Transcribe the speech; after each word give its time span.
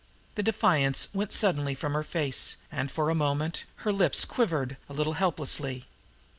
The 0.33 0.41
defiance 0.41 1.09
went 1.13 1.31
suddenly 1.31 1.75
from 1.75 1.93
her 1.93 2.01
face; 2.01 2.57
and, 2.71 2.89
for 2.89 3.11
a 3.11 3.13
moment, 3.13 3.65
her 3.85 3.91
lips 3.93 4.25
quivered 4.25 4.77
a 4.89 4.93
little 4.93 5.13
helplessly. 5.13 5.85